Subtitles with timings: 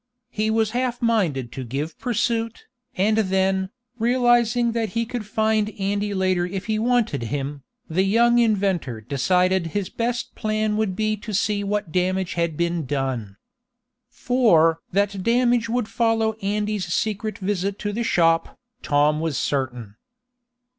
[0.31, 2.65] He was half minded to give pursuit,
[2.95, 3.69] and then,
[3.99, 9.67] realizing that he could find Andy later if he wanted him, the young inventor decided
[9.77, 13.37] his best plan would be to see what damage had been done.
[14.09, 19.97] For that damage would follow Andy's secret visit to the shop, Tom was certain.